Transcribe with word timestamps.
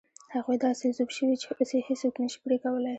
هغوی 0.35 0.57
داسې 0.65 0.85
ذوب 0.97 1.09
شوي 1.17 1.35
چې 1.41 1.47
اوس 1.57 1.69
یې 1.75 1.81
هېڅوک 1.87 2.15
نه 2.23 2.27
شي 2.31 2.39
پرې 2.43 2.57
کولای. 2.63 2.89